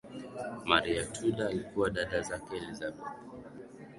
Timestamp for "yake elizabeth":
2.17-3.09